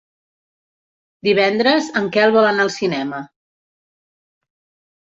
Divendres 1.27 1.91
en 2.03 2.09
Quel 2.17 2.35
vol 2.39 2.51
anar 2.55 2.67
al 2.67 2.75
cinema. 2.81 3.23